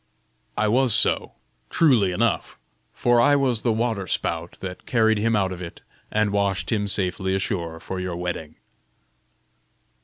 [0.57, 1.33] I was so,
[1.69, 2.57] truly enough;
[2.91, 6.87] for I was the water spout that carried him out of it and washed him
[6.87, 8.55] safely ashore for your wedding."